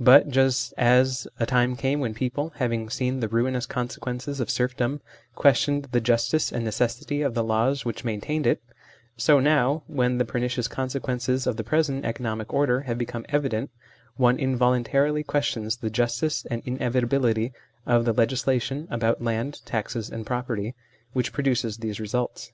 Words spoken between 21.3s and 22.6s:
produces these results.